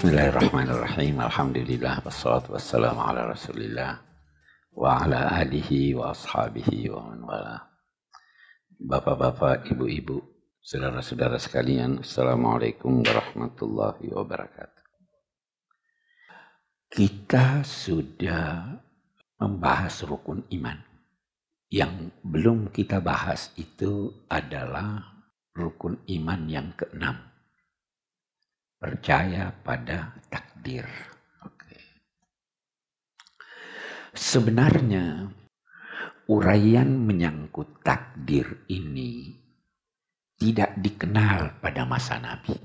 [0.00, 1.20] Bismillahirrahmanirrahim.
[1.20, 4.00] Alhamdulillah wassalatu wassalamu ala Rasulillah
[4.72, 7.68] wa ala alihi wa ashabihi wa man wala.
[8.80, 10.24] Bapak-bapak, ibu-ibu,
[10.64, 14.84] saudara-saudara sekalian, Assalamualaikum warahmatullahi wabarakatuh.
[16.88, 18.72] Kita sudah
[19.36, 20.80] membahas rukun iman.
[21.68, 25.20] Yang belum kita bahas itu adalah
[25.52, 27.29] rukun iman yang keenam
[28.80, 30.88] percaya pada takdir.
[31.44, 31.76] Oke.
[34.16, 35.28] Sebenarnya
[36.32, 39.36] uraian menyangkut takdir ini
[40.40, 42.56] tidak dikenal pada masa Nabi.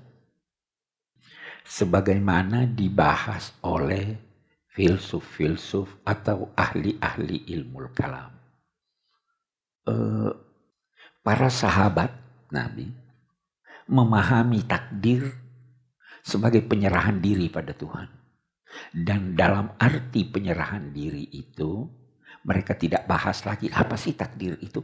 [1.67, 4.15] Sebagaimana dibahas oleh
[4.71, 8.31] filsuf-filsuf atau ahli-ahli ilmu kalam.
[9.85, 10.31] Uh,
[11.25, 12.13] para sahabat
[12.53, 12.90] Nabi
[13.90, 15.45] memahami takdir
[16.26, 18.09] sebagai penyerahan diri pada Tuhan.
[18.90, 21.85] Dan dalam arti penyerahan diri itu,
[22.49, 24.81] mereka tidak bahas lagi apa sih takdir itu.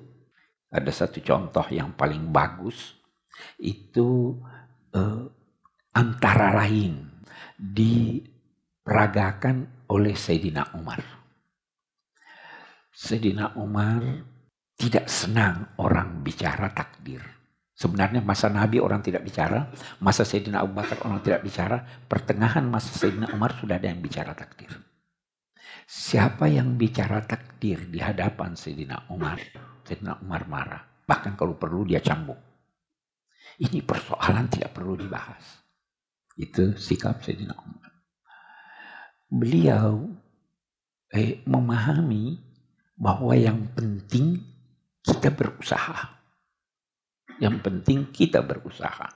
[0.72, 2.96] Ada satu contoh yang paling bagus,
[3.60, 4.40] itu
[4.94, 5.26] eh,
[5.92, 7.12] antara lain
[7.60, 11.04] diperagakan oleh Sayyidina Umar.
[12.96, 14.24] Sayyidina Umar
[14.80, 17.41] tidak senang orang bicara takdir.
[17.82, 19.74] Sebenarnya masa Nabi orang tidak bicara,
[20.06, 24.38] masa Sayyidina Abu Bakar orang tidak bicara, pertengahan masa Sayyidina Umar sudah ada yang bicara
[24.38, 24.70] takdir.
[25.90, 29.42] Siapa yang bicara takdir di hadapan Sayyidina Umar?
[29.82, 30.84] Sayyidina Umar marah.
[31.10, 32.38] Bahkan kalau perlu dia cambuk.
[33.58, 35.42] Ini persoalan tidak perlu dibahas.
[36.38, 37.90] Itu sikap Sayyidina Umar.
[39.26, 40.06] Beliau
[41.18, 42.38] eh, memahami
[42.94, 44.38] bahwa yang penting
[45.02, 46.21] kita berusaha
[47.42, 49.10] yang penting kita berusaha.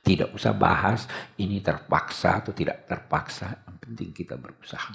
[0.00, 1.10] Tidak usah bahas
[1.42, 3.66] ini terpaksa atau tidak terpaksa.
[3.66, 4.94] Yang penting kita berusaha.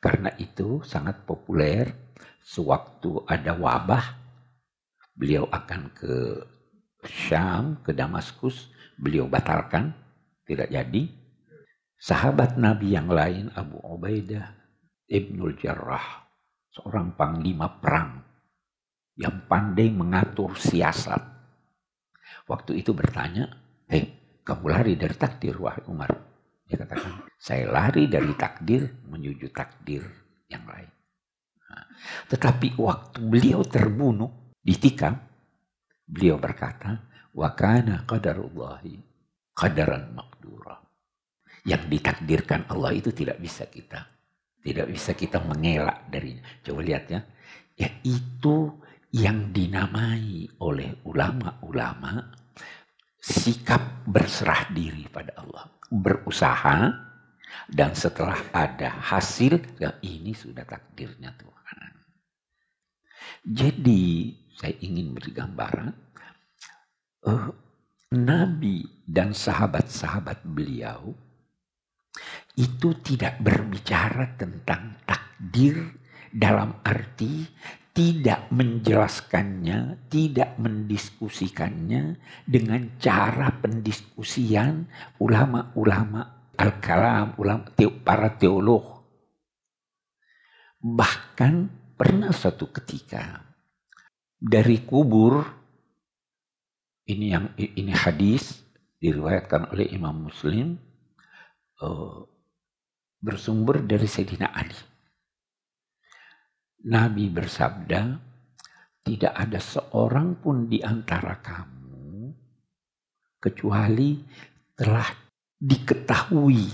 [0.00, 4.04] Karena itu sangat populer sewaktu ada wabah.
[5.12, 6.40] Beliau akan ke
[7.04, 8.72] Syam, ke Damaskus.
[8.96, 9.92] Beliau batalkan.
[10.48, 11.04] Tidak jadi.
[12.00, 14.56] Sahabat Nabi yang lain Abu Ubaidah
[15.04, 16.24] Ibnul Jarrah.
[16.72, 18.24] Seorang panglima perang
[19.20, 21.31] yang pandai mengatur siasat
[22.46, 23.50] waktu itu bertanya,
[23.90, 26.10] hei kamu lari dari takdir wahai Umar.
[26.66, 30.02] Dia katakan, saya lari dari takdir menuju takdir
[30.48, 30.90] yang lain.
[31.68, 31.84] Nah,
[32.32, 35.14] tetapi waktu beliau terbunuh, ditikam,
[36.08, 38.98] beliau berkata, wakana qadarullahi
[39.52, 40.80] qadaran makdura.
[41.62, 44.02] Yang ditakdirkan Allah itu tidak bisa kita.
[44.62, 46.42] Tidak bisa kita mengelak darinya.
[46.62, 47.20] Coba lihat ya.
[47.78, 48.81] Ya itu
[49.12, 52.32] yang dinamai oleh ulama-ulama
[53.20, 55.68] sikap berserah diri pada Allah.
[55.92, 56.88] Berusaha
[57.68, 61.92] dan setelah ada hasil, ya ini sudah takdirnya Tuhan.
[63.44, 65.88] Jadi saya ingin beri gambaran,
[67.28, 67.48] uh,
[68.12, 71.12] Nabi dan sahabat-sahabat beliau
[72.56, 75.96] itu tidak berbicara tentang takdir
[76.28, 77.48] dalam arti
[77.92, 82.16] tidak menjelaskannya, tidak mendiskusikannya
[82.48, 84.88] dengan cara pendiskusian
[85.20, 87.68] ulama-ulama al-kalam, ulama
[88.00, 89.04] para teolog.
[90.80, 91.54] Bahkan
[91.94, 93.44] pernah suatu ketika
[94.40, 95.44] dari kubur
[97.06, 98.64] ini yang ini hadis
[98.98, 100.80] diriwayatkan oleh Imam Muslim
[101.84, 102.24] uh,
[103.20, 104.91] bersumber dari Sayyidina Ali
[106.82, 108.00] Nabi bersabda,
[109.02, 112.34] tidak ada seorang pun di antara kamu
[113.38, 114.18] kecuali
[114.74, 115.06] telah
[115.58, 116.66] diketahui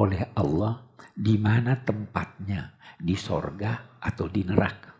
[0.00, 4.92] oleh Allah di mana tempatnya, di sorga atau di neraka.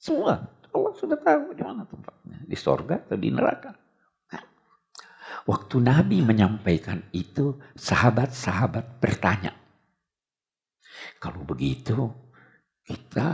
[0.00, 0.36] Semua
[0.72, 3.72] Allah sudah tahu di mana tempatnya, di sorga atau di neraka.
[5.44, 9.52] Waktu Nabi menyampaikan itu, sahabat-sahabat bertanya,
[11.20, 12.23] kalau begitu
[12.84, 13.26] kita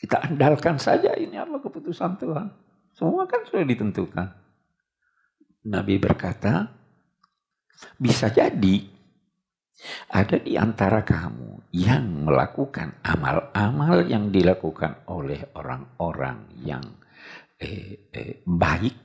[0.00, 2.48] kita andalkan saja ini apa keputusan Tuhan.
[2.96, 4.28] Semua kan sudah ditentukan.
[5.68, 6.72] Nabi berkata,
[8.00, 8.80] bisa jadi
[10.08, 16.84] ada di antara kamu yang melakukan amal-amal yang dilakukan oleh orang-orang yang
[17.60, 18.96] eh, eh, baik,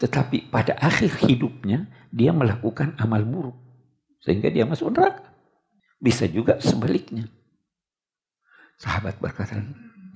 [0.00, 3.56] tetapi pada akhir hidupnya dia melakukan amal buruk
[4.24, 5.28] sehingga dia masuk neraka.
[5.96, 7.28] Bisa juga sebaliknya.
[8.76, 9.56] Sahabat berkata,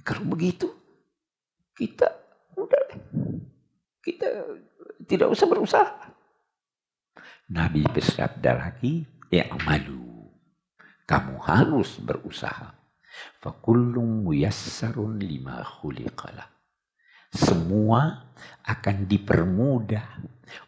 [0.04, 0.68] kalau begitu
[1.76, 2.08] kita
[2.56, 2.82] udah
[4.04, 4.28] kita
[5.08, 5.92] tidak usah berusaha.
[7.50, 9.02] Nabi bersabda lagi,
[9.32, 10.30] ya malu.
[11.08, 12.78] Kamu harus berusaha.
[13.42, 16.46] Fakullum muyassarun lima khuliqala.
[17.34, 18.30] Semua
[18.62, 20.06] akan dipermudah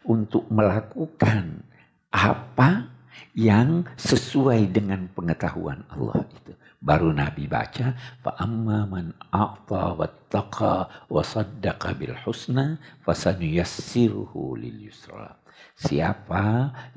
[0.07, 1.63] untuk melakukan
[2.11, 2.92] apa
[3.33, 6.53] yang sesuai dengan pengetahuan Allah itu.
[6.83, 10.75] Baru Nabi baca, فَأَمَّا مَنْ أَعْطَى وَاتَّقَى
[11.07, 12.65] وَصَدَّقَ بِالْحُسْنَى
[13.07, 15.29] فَسَنُيَسِّرُهُ لِلْيُسْرَى
[15.73, 16.45] Siapa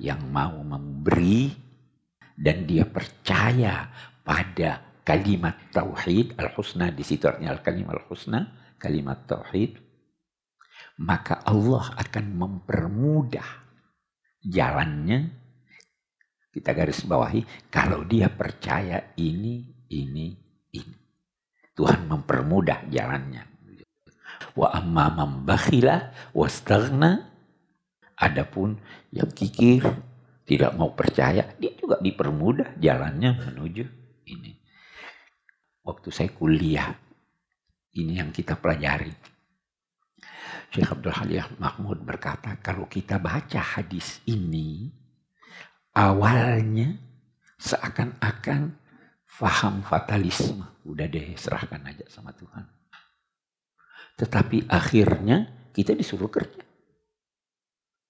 [0.02, 1.54] yang mau memberi
[2.36, 3.88] dan dia percaya
[4.26, 8.42] pada kalimat tauhid al-husna di situ artinya al-kalimat al-husna
[8.76, 9.78] kalimat tauhid
[11.00, 13.48] maka Allah akan mempermudah
[14.42, 15.45] jalannya
[16.56, 20.34] kita garis bawahi kalau dia percaya ini ini,
[20.74, 20.96] ini.
[21.76, 23.44] Tuhan mempermudah jalannya.
[24.56, 27.36] Wa amma membakhila wastaghna.
[28.16, 28.80] Adapun
[29.12, 29.84] yang kikir,
[30.48, 33.84] tidak mau percaya, dia juga dipermudah jalannya menuju
[34.32, 34.56] ini.
[35.84, 36.96] Waktu saya kuliah,
[38.00, 39.12] ini yang kita pelajari.
[40.72, 44.88] Syekh Abdul Halim Mahmud berkata, kalau kita baca hadis ini,
[45.96, 47.00] awalnya
[47.56, 48.76] seakan-akan
[49.24, 50.68] faham fatalisme.
[50.84, 52.68] Udah deh serahkan aja sama Tuhan.
[54.20, 56.62] Tetapi akhirnya kita disuruh kerja.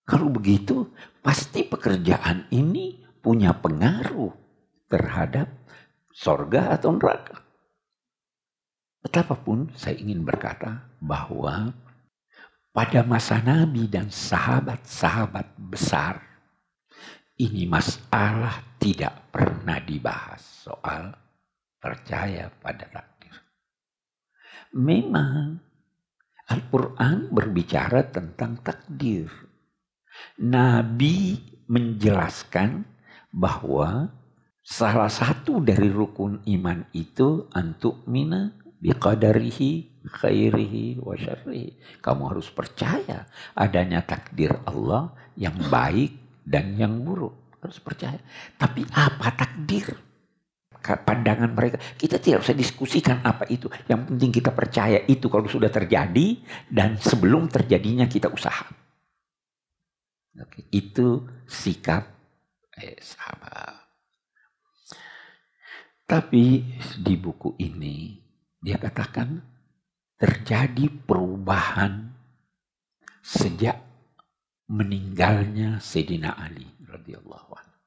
[0.06, 0.90] Kalau begitu
[1.22, 4.30] pasti pekerjaan ini punya pengaruh
[4.86, 5.50] terhadap
[6.14, 7.42] sorga atau neraka.
[9.02, 11.74] Betapapun saya ingin berkata bahwa
[12.70, 16.25] pada masa Nabi dan sahabat-sahabat besar
[17.36, 21.12] ini masalah tidak pernah dibahas soal
[21.76, 23.36] percaya pada takdir.
[24.72, 25.60] Memang
[26.46, 29.28] Al-Quran berbicara tentang takdir.
[30.40, 31.36] Nabi
[31.68, 32.88] menjelaskan
[33.28, 34.08] bahwa
[34.64, 42.00] salah satu dari rukun iman itu antuk mina biqadarihi khairihi wa syarrihi.
[42.00, 47.58] Kamu harus percaya adanya takdir Allah yang baik dan yang buruk.
[47.58, 48.22] Harus percaya.
[48.54, 49.90] Tapi apa takdir?
[50.86, 51.82] Pandangan mereka.
[51.98, 53.66] Kita tidak usah diskusikan apa itu.
[53.90, 56.38] Yang penting kita percaya itu kalau sudah terjadi.
[56.70, 58.70] Dan sebelum terjadinya kita usaha.
[60.38, 62.06] Oke, itu sikap
[62.78, 63.82] eh, sahabat.
[66.06, 66.62] Tapi
[67.02, 68.14] di buku ini
[68.62, 69.42] dia katakan
[70.14, 72.14] terjadi perubahan
[73.26, 73.85] sejak
[74.66, 77.78] meninggalnya Sayyidina Ali radhiyallahu anhu.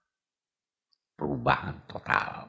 [1.20, 2.48] Perubahan total.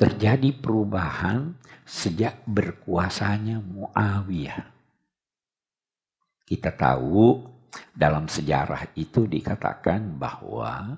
[0.00, 1.52] Terjadi perubahan
[1.84, 4.72] sejak berkuasanya Muawiyah.
[6.44, 7.44] Kita tahu
[7.92, 10.96] dalam sejarah itu dikatakan bahwa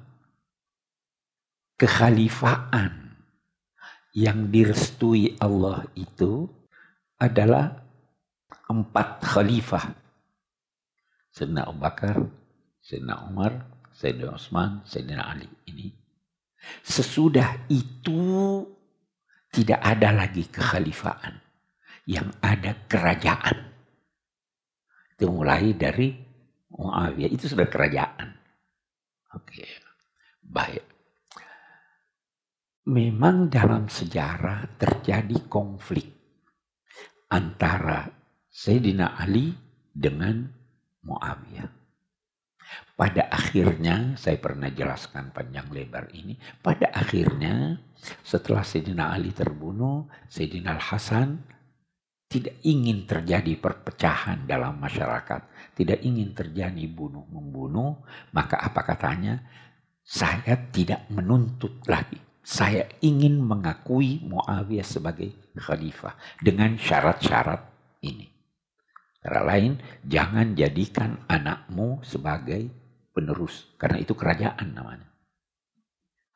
[1.80, 3.16] kekhalifaan
[4.16, 6.48] yang direstui Allah itu
[7.20, 7.84] adalah
[8.68, 10.05] empat khalifah
[11.36, 12.16] Sayyidina Abu Bakar,
[12.80, 13.52] Sayyidina Umar,
[13.92, 15.92] Sayyidina Utsman, Sayyidina Ali ini.
[16.80, 18.64] Sesudah itu
[19.52, 21.44] tidak ada lagi kekhalifaan.
[22.08, 23.56] Yang ada kerajaan.
[25.12, 26.16] Itu mulai dari
[26.72, 27.28] Muawiyah.
[27.28, 28.32] Itu sudah kerajaan.
[29.36, 29.66] Oke.
[30.40, 30.86] Baik.
[32.86, 36.06] Memang dalam sejarah terjadi konflik
[37.28, 38.06] antara
[38.46, 39.50] Sayyidina Ali
[39.90, 40.55] dengan
[41.06, 41.70] Muawiyah.
[42.98, 47.78] Pada akhirnya, saya pernah jelaskan panjang lebar ini, pada akhirnya
[48.26, 51.46] setelah Sayyidina Ali terbunuh, Sayyidina Al-Hasan
[52.26, 58.02] tidak ingin terjadi perpecahan dalam masyarakat, tidak ingin terjadi bunuh-membunuh,
[58.34, 59.46] maka apa katanya?
[60.02, 62.18] Saya tidak menuntut lagi.
[62.46, 67.62] Saya ingin mengakui Muawiyah sebagai khalifah dengan syarat-syarat
[68.06, 68.35] ini.
[69.26, 69.74] Cara lain,
[70.06, 72.70] jangan jadikan anakmu sebagai
[73.10, 73.74] penerus.
[73.74, 75.10] Karena itu kerajaan namanya.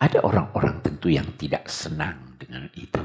[0.02, 2.98] Ada orang-orang tentu yang tidak senang dengan itu.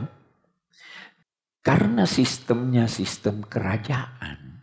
[1.61, 4.57] Karena sistemnya sistem kerajaan.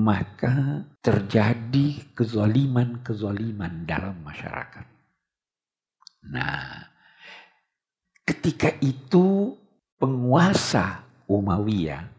[0.00, 4.88] Maka terjadi kezaliman-kezaliman dalam masyarakat.
[6.32, 6.80] Nah,
[8.24, 9.52] ketika itu
[10.00, 12.17] penguasa Umayyah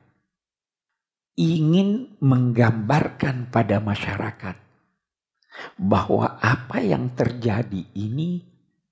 [1.40, 4.60] ingin menggambarkan pada masyarakat
[5.80, 8.44] bahwa apa yang terjadi ini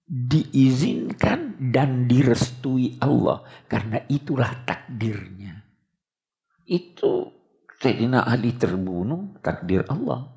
[0.07, 5.59] diizinkan dan direstui Allah karena itulah takdirnya.
[6.63, 7.35] Itu
[7.83, 10.31] Sayyidina Ali terbunuh takdir Allah.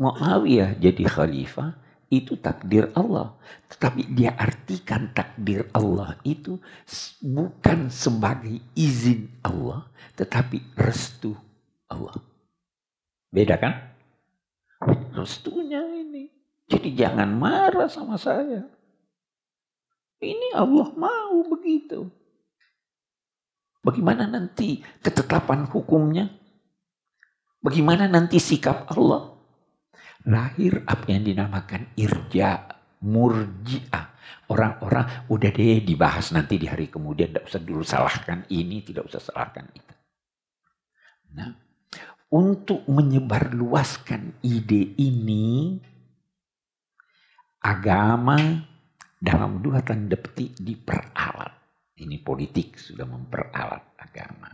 [0.00, 3.36] Muawiyah jadi khalifah itu takdir Allah.
[3.68, 6.60] Tetapi dia artikan takdir Allah itu
[7.20, 11.34] bukan sebagai izin Allah, tetapi restu
[11.90, 12.16] Allah.
[13.34, 13.74] Beda kan?
[15.14, 16.30] Restunya ini.
[16.70, 18.64] Jadi jangan marah sama saya.
[20.24, 22.08] Ini Allah mau begitu.
[23.84, 26.32] Bagaimana nanti ketetapan hukumnya?
[27.60, 29.33] Bagaimana nanti sikap Allah?
[30.24, 32.64] Lahir apa yang dinamakan irja,
[33.04, 34.16] murjiah.
[34.48, 37.32] Orang-orang udah deh dibahas nanti di hari kemudian.
[37.32, 39.94] Tidak usah dulu salahkan ini, tidak usah salahkan itu.
[41.36, 41.50] Nah,
[42.32, 45.76] untuk menyebarluaskan ide ini,
[47.60, 48.36] agama
[49.20, 51.52] dalam dua tanda petik diperalat.
[51.94, 54.50] Ini politik sudah memperalat agama.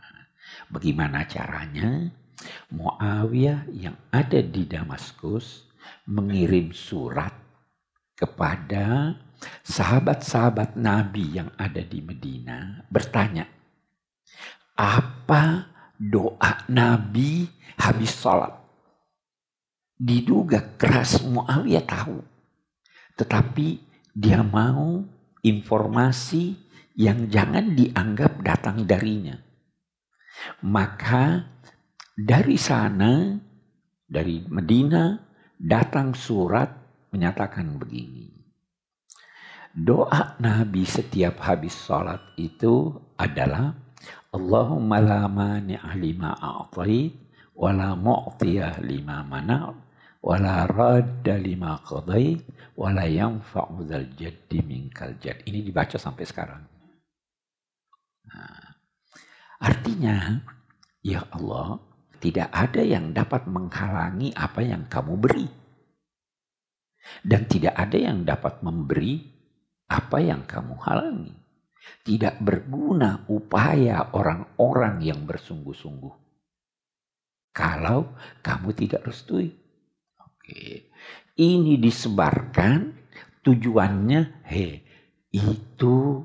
[0.71, 2.20] Bagaimana caranya?
[2.73, 5.69] Muawiyah yang ada di Damaskus
[6.09, 7.33] mengirim surat
[8.17, 9.17] kepada
[9.65, 13.49] sahabat-sahabat Nabi yang ada di Medina bertanya,
[14.77, 18.57] apa doa Nabi habis sholat?
[20.01, 22.25] Diduga keras Muawiyah tahu.
[23.21, 23.69] Tetapi
[24.17, 25.05] dia mau
[25.45, 26.57] informasi
[26.97, 29.37] yang jangan dianggap datang darinya.
[30.65, 31.45] Maka
[32.21, 33.33] dari sana,
[34.05, 35.17] dari Medina,
[35.57, 36.69] datang surat
[37.09, 38.29] menyatakan begini.
[39.71, 43.73] Doa Nabi setiap habis sholat itu adalah
[44.35, 47.15] Allahumma la mani'a lima a'tait
[47.57, 49.71] wa la mu'tiyah lima mana'
[50.21, 52.45] wa la radda lima qadait
[52.77, 55.41] wa la yanfa'u dzal jaddi minkal jad.
[55.47, 56.63] Ini dibaca sampai sekarang.
[58.29, 58.65] Nah,
[59.63, 60.45] artinya,
[61.01, 61.90] ya Allah,
[62.21, 65.49] tidak ada yang dapat menghalangi apa yang kamu beri.
[67.25, 69.25] Dan tidak ada yang dapat memberi
[69.89, 71.35] apa yang kamu halangi.
[72.05, 76.15] Tidak berguna upaya orang-orang yang bersungguh-sungguh.
[77.57, 79.51] Kalau kamu tidak restui.
[80.21, 80.93] Oke.
[81.41, 82.95] Ini disebarkan
[83.41, 84.85] tujuannya, he,
[85.33, 86.21] itu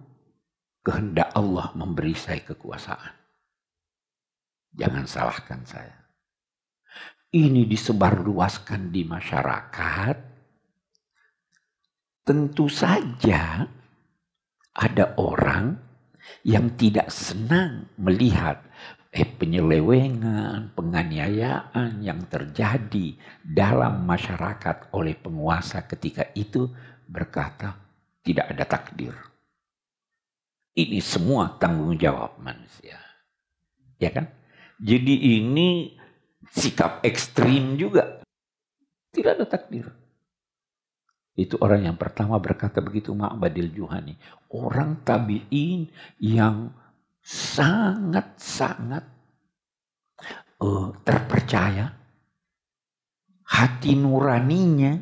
[0.84, 3.25] kehendak Allah memberi saya kekuasaan.
[4.76, 5.96] Jangan salahkan saya.
[7.32, 10.18] Ini disebarluaskan di masyarakat.
[12.26, 13.64] Tentu saja
[14.76, 15.78] ada orang
[16.44, 18.66] yang tidak senang melihat
[19.16, 26.68] eh, penyelewengan, penganiayaan yang terjadi dalam masyarakat oleh penguasa ketika itu
[27.08, 27.80] berkata
[28.26, 29.16] tidak ada takdir.
[30.76, 33.00] Ini semua tanggung jawab manusia.
[33.96, 34.28] Ya kan?
[34.80, 35.96] Jadi ini
[36.52, 38.20] sikap ekstrim juga.
[39.12, 39.88] Tidak ada takdir.
[41.36, 44.16] Itu orang yang pertama berkata begitu Ma'badil Juhani.
[44.56, 46.72] Orang tabi'in yang
[47.20, 49.04] sangat-sangat
[50.64, 51.92] uh, terpercaya.
[53.46, 54.98] Hati nuraninya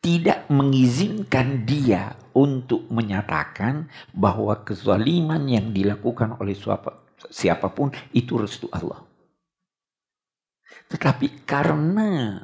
[0.00, 6.56] tidak mengizinkan dia untuk menyatakan bahwa kezaliman yang dilakukan oleh
[7.28, 9.04] siapa pun itu restu Allah.
[10.88, 12.40] Tetapi karena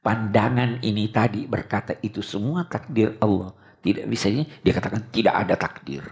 [0.00, 3.52] pandangan ini tadi berkata itu semua takdir Allah.
[3.84, 6.02] Tidak bisa dia katakan tidak ada takdir.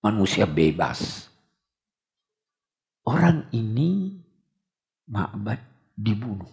[0.00, 1.28] Manusia bebas.
[3.04, 4.16] Orang ini
[5.10, 5.58] Ma'bad
[5.98, 6.48] dibunuh.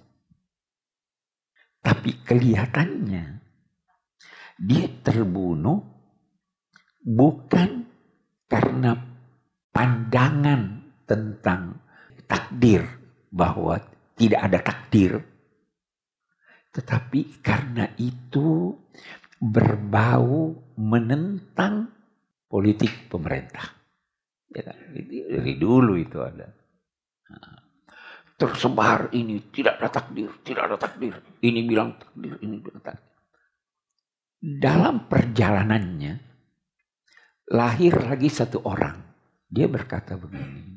[1.79, 3.39] Tapi kelihatannya
[4.59, 5.79] dia terbunuh
[7.05, 7.87] bukan
[8.51, 9.06] karena
[9.77, 11.77] pandangan tentang
[12.25, 12.81] takdir
[13.29, 13.77] bahwa
[14.17, 15.21] tidak ada takdir.
[16.73, 18.73] Tetapi karena itu
[19.37, 21.93] berbau menentang
[22.49, 23.77] politik pemerintah.
[24.49, 24.77] Ya kan?
[25.29, 26.49] dari dulu itu ada.
[28.33, 31.13] Tersebar ini tidak ada takdir tidak ada takdir.
[31.37, 33.13] Ini bilang takdir ini bilang takdir.
[34.41, 36.13] Dalam perjalanannya
[37.53, 39.06] lahir lagi satu orang
[39.47, 40.75] dia berkata begini,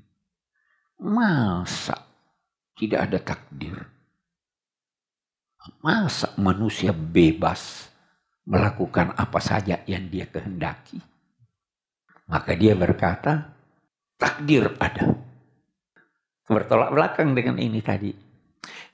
[1.02, 2.06] masa
[2.78, 3.76] tidak ada takdir?
[5.84, 7.90] Masa manusia bebas
[8.46, 11.02] melakukan apa saja yang dia kehendaki?
[12.30, 13.52] Maka dia berkata,
[14.16, 15.18] takdir ada.
[16.46, 18.14] Bertolak belakang dengan ini tadi.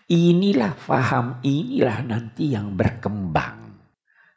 [0.08, 3.76] Inilah faham, inilah nanti yang berkembang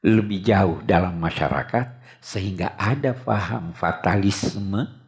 [0.04, 4.99] lebih jauh dalam masyarakat sehingga ada faham fatalisme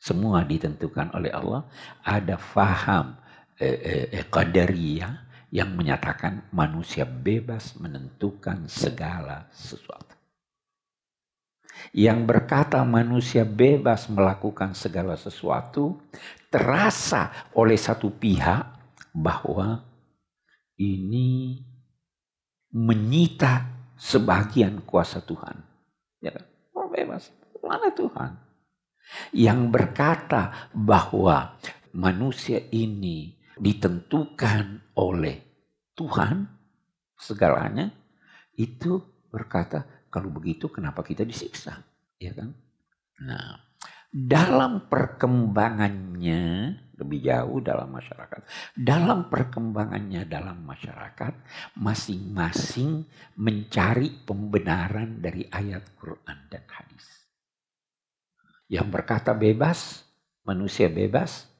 [0.00, 1.68] semua ditentukan oleh Allah.
[2.00, 3.20] Ada faham
[3.60, 10.16] eh, eh, eh, qadariyah yang menyatakan manusia bebas menentukan segala sesuatu.
[11.92, 16.00] Yang berkata manusia bebas melakukan segala sesuatu
[16.48, 18.66] terasa oleh satu pihak
[19.12, 19.84] bahwa
[20.80, 21.60] ini
[22.70, 25.60] menyita sebagian kuasa Tuhan.
[26.20, 26.46] Ya kan?
[26.76, 27.32] Oh bebas,
[27.64, 28.49] mana Tuhan?
[29.34, 31.58] Yang berkata bahwa
[31.96, 35.36] manusia ini ditentukan oleh
[35.94, 36.48] Tuhan
[37.18, 37.92] segalanya
[38.56, 38.98] itu
[39.28, 41.76] berkata kalau begitu kenapa kita disiksa?
[42.18, 42.56] Ya kan?
[43.20, 43.70] Nah
[44.10, 46.42] dalam perkembangannya
[46.98, 48.42] lebih jauh dalam masyarakat
[48.74, 51.34] dalam perkembangannya dalam masyarakat
[51.78, 53.06] masing-masing
[53.38, 57.19] mencari pembenaran dari ayat Quran dan hadis
[58.70, 60.06] yang berkata bebas
[60.46, 61.50] manusia bebas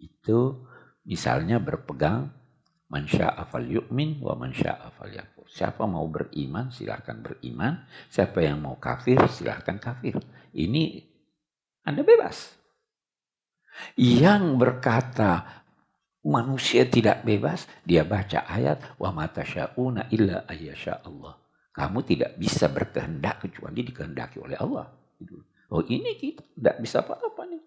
[0.00, 0.64] itu
[1.04, 2.32] misalnya berpegang
[2.88, 5.44] man sya'a yu'min wa man sya'a yakfur.
[5.44, 10.16] Siapa mau beriman silahkan beriman, siapa yang mau kafir silahkan kafir.
[10.56, 11.04] Ini
[11.84, 12.56] Anda bebas.
[13.98, 15.64] Yang berkata
[16.24, 21.36] manusia tidak bebas, dia baca ayat wa mata sya'una illa ayyasha Allah.
[21.74, 24.86] Kamu tidak bisa berkehendak kecuali dikehendaki oleh Allah.
[25.74, 27.62] Oh ini kita tidak bisa apa-apa nih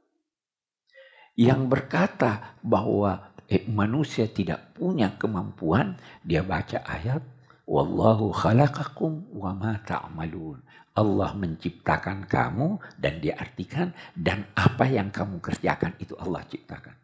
[1.38, 5.94] yang berkata bahwa eh, manusia tidak punya kemampuan,
[6.26, 7.22] dia baca ayat
[7.68, 10.64] Wallahu khalaqakum wa ma ta'malun.
[10.96, 16.96] Allah menciptakan kamu dan diartikan dan apa yang kamu kerjakan itu Allah ciptakan.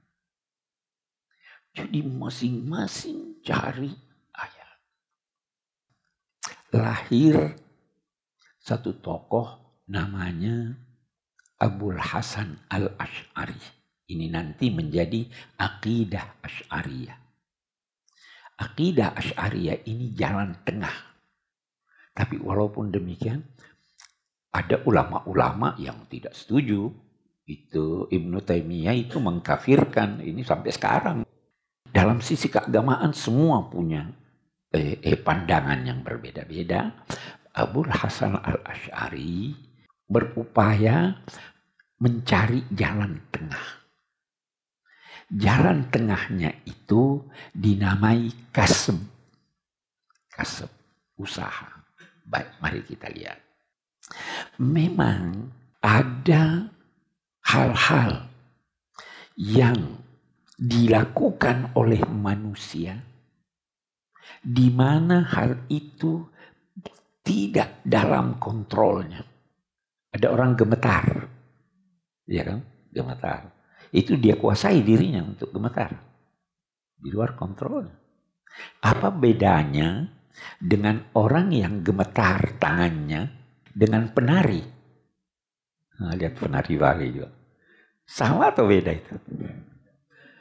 [1.75, 3.91] Jadi masing-masing cari
[4.33, 4.77] ayat.
[6.73, 7.59] Lahir
[8.63, 9.59] satu tokoh
[9.91, 10.79] namanya
[11.59, 13.83] Abul Hasan Al-Ash'ari
[14.13, 15.23] ini nanti menjadi
[15.57, 17.17] akidah Asy'ariyah.
[18.59, 20.93] Akidah Asy'ariyah ini jalan tengah.
[22.13, 23.41] Tapi walaupun demikian,
[24.53, 26.93] ada ulama-ulama yang tidak setuju.
[27.43, 31.17] Itu Ibnu Taimiyah itu mengkafirkan ini sampai sekarang.
[31.89, 34.07] Dalam sisi keagamaan semua punya
[34.69, 36.91] eh, eh, pandangan yang berbeda-beda.
[37.53, 39.53] Abu Hasan al-Ash'ari
[40.13, 41.17] berupaya
[41.97, 43.83] mencari jalan tengah
[45.33, 47.25] Jalan tengahnya itu
[47.57, 49.01] dinamai kasem.
[50.29, 50.69] Kasem,
[51.17, 51.73] usaha.
[52.21, 53.41] Baik, mari kita lihat.
[54.61, 55.49] Memang
[55.81, 56.69] ada
[57.49, 58.29] hal-hal
[59.33, 59.97] yang
[60.53, 63.01] dilakukan oleh manusia
[64.43, 66.29] di mana hal itu
[67.25, 69.32] tidak dalam kontrolnya.
[70.13, 71.27] Ada orang gemetar.
[72.29, 72.61] Ya kan?
[72.93, 73.53] Gemetar
[73.93, 75.93] itu dia kuasai dirinya untuk gemetar.
[76.97, 77.85] Di luar kontrol.
[78.81, 80.09] Apa bedanya
[80.57, 83.29] dengan orang yang gemetar tangannya
[83.69, 84.65] dengan penari?
[86.01, 87.29] Nah, lihat penari Bali juga.
[88.03, 89.13] Sama atau beda itu?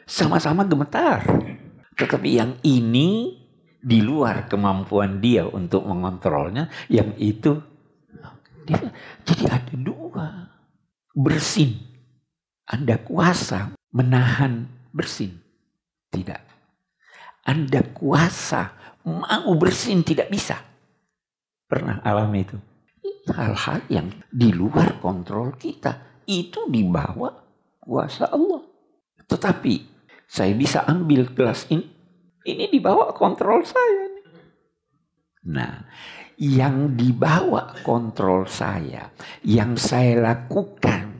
[0.09, 1.21] Sama-sama gemetar.
[1.93, 3.37] Tetapi yang ini
[3.85, 7.61] di luar kemampuan dia untuk mengontrolnya, yang itu
[8.65, 8.93] dia,
[9.27, 10.27] jadi ada dua
[11.13, 11.93] bersin
[12.73, 15.37] anda kuasa menahan bersin?
[16.09, 16.41] Tidak.
[17.45, 18.73] Anda kuasa
[19.05, 20.57] mau bersin tidak bisa.
[21.69, 22.57] Pernah alami itu?
[23.29, 26.25] Hal-hal yang di luar kontrol kita.
[26.25, 27.29] Itu dibawa
[27.83, 28.63] kuasa Allah.
[29.27, 29.75] Tetapi
[30.25, 31.91] saya bisa ambil gelas ini.
[32.47, 34.07] Ini dibawa kontrol saya.
[35.43, 35.83] Nah,
[36.41, 39.13] yang dibawa kontrol saya,
[39.45, 41.13] yang saya lakukan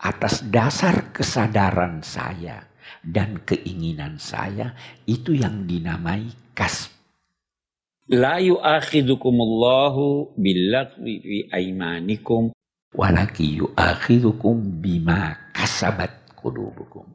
[0.00, 2.68] atas dasar kesadaran saya
[3.02, 4.74] dan keinginan saya
[5.06, 6.92] itu yang dinamai kasb.
[8.06, 12.54] La yu'akhidukumullahu billagwi fi aimanikum
[12.94, 17.10] walaki yu'akhidukum bima kasabat qulubukum.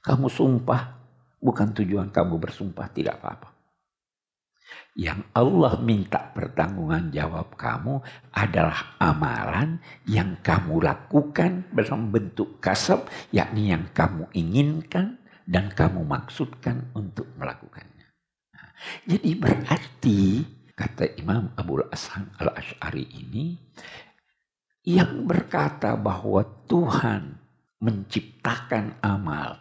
[0.00, 0.96] Kamu sumpah
[1.36, 3.55] bukan tujuan kamu bersumpah tidak apa-apa.
[4.96, 8.00] Yang Allah minta pertanggungan jawab kamu
[8.32, 9.76] adalah amalan
[10.08, 18.08] yang kamu lakukan dalam bentuk kasab, yakni yang kamu inginkan dan kamu maksudkan untuk melakukannya.
[18.56, 18.70] Nah,
[19.04, 20.20] jadi berarti
[20.72, 23.52] kata Imam Abu Hasan al Ashari ini
[24.80, 27.36] yang berkata bahwa Tuhan
[27.84, 29.60] menciptakan amal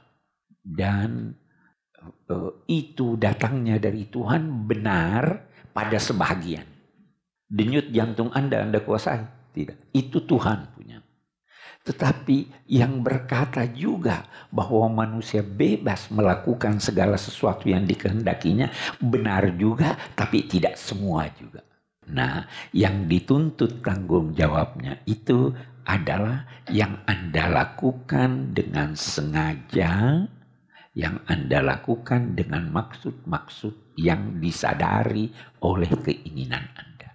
[0.63, 1.35] dan
[2.65, 6.65] itu datangnya dari Tuhan benar pada sebagian.
[7.45, 9.53] Denyut jantung Anda Anda kuasai.
[9.55, 9.95] Tidak.
[9.95, 10.99] Itu Tuhan punya.
[11.85, 20.49] Tetapi yang berkata juga bahwa manusia bebas melakukan segala sesuatu yang dikehendakinya benar juga, tapi
[20.49, 21.61] tidak semua juga.
[22.09, 25.53] Nah, yang dituntut tanggung jawabnya itu
[25.85, 30.25] adalah yang Anda lakukan dengan sengaja,
[30.95, 35.27] yang Anda lakukan dengan maksud-maksud yang disadari
[35.61, 37.11] oleh keinginan Anda.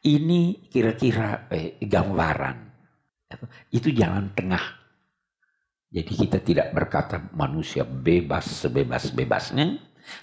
[0.00, 2.70] Ini kira-kira eh, gambaran
[3.70, 4.80] itu jalan tengah.
[5.90, 9.78] Jadi kita tidak berkata manusia bebas sebebas-bebasnya,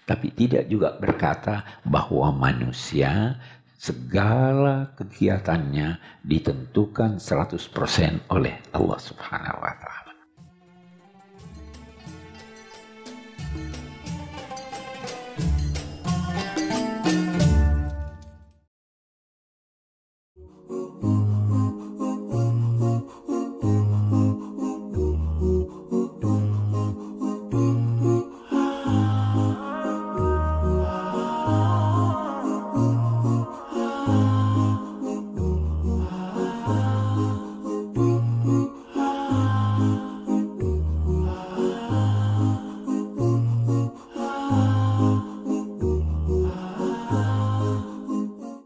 [0.08, 3.36] tapi tidak juga berkata bahwa manusia
[3.78, 9.87] segala kegiatannya ditentukan 100% oleh Allah Subhanahu wa taala.